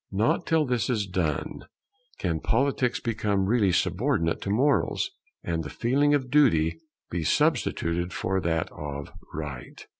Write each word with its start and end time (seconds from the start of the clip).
Not 0.11 0.47
till 0.47 0.65
this 0.65 0.89
is 0.89 1.05
done 1.05 1.65
can 2.17 2.39
Politics 2.39 2.99
become 2.99 3.45
really 3.45 3.71
subordinate 3.71 4.41
to 4.41 4.49
Morals, 4.49 5.11
and 5.43 5.63
the 5.63 5.69
feeling 5.69 6.15
of 6.15 6.31
Duty 6.31 6.79
be 7.11 7.23
substituted 7.23 8.11
for 8.11 8.41
that 8.41 8.71
of 8.71 9.11
Right. 9.31 9.85